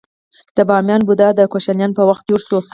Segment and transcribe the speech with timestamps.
[0.55, 2.59] د بامیان بودا د کوشانیانو په وخت جوړ شو